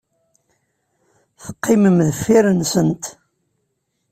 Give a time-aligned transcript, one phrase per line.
[1.43, 3.03] Teqqimem deffir-nsent.